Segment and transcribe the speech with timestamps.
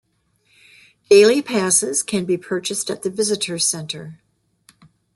[1.11, 4.19] Daily passes can be purchased at the visitors center.